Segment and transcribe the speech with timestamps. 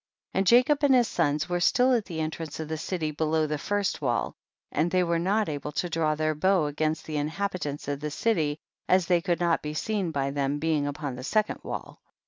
[0.31, 0.39] 44.
[0.39, 3.59] And Jacob and his sons were still at the entrance of the city below the
[3.59, 4.33] first wall,
[4.71, 8.09] and they were not able to draw their bow against the inhabi tants of the
[8.09, 8.57] city,
[8.89, 12.01] as they could not be seen by them, being upon the second wall.